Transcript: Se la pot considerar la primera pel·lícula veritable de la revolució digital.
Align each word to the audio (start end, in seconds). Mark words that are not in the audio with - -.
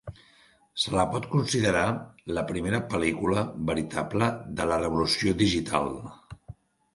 Se 0.83 0.93
la 0.99 1.03
pot 1.09 1.25
considerar 1.33 1.83
la 2.37 2.45
primera 2.53 2.79
pel·lícula 2.95 3.43
veritable 3.71 4.31
de 4.61 4.67
la 4.73 4.81
revolució 4.83 5.37
digital. 5.45 5.93